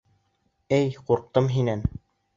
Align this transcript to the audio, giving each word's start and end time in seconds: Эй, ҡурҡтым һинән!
Эй, 0.77 0.89
ҡурҡтым 1.11 1.53
һинән! 1.57 1.89